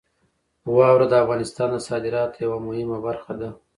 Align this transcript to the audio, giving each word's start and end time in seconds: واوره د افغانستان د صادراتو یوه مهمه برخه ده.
واوره 0.77 1.05
د 1.09 1.13
افغانستان 1.23 1.69
د 1.71 1.77
صادراتو 1.87 2.37
یوه 2.45 2.57
مهمه 2.67 2.97
برخه 3.07 3.33
ده. 3.39 3.49